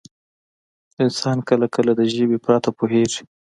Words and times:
انسان 1.03 1.37
کله 1.49 1.65
کله 1.75 1.91
د 1.95 2.01
ژبې 2.13 2.37
پرته 2.45 2.69
پوهېږي. 2.77 3.23